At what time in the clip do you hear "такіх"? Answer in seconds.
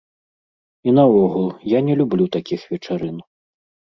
2.37-2.61